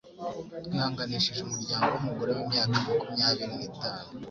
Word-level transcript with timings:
Twihanganishije 0.65 1.41
umuryango 1.43 1.89
w'umugore 1.93 2.31
w'imyaka 2.33 2.75
makubyabiri 2.85 3.53
nitanu 3.59 4.07